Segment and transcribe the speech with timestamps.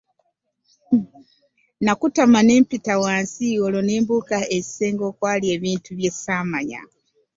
[1.83, 6.81] Nakutama ne mpita wansi olwo ne mbuuka ekisenge okwali ebintu bye saamanya.